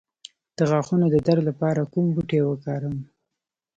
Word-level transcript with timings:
د 0.57 0.59
غاښونو 0.69 1.05
د 1.11 1.15
درد 1.27 1.43
لپاره 1.49 1.81
کوم 1.91 2.05
بوټی 2.13 2.39
وکاروم؟ 2.43 2.97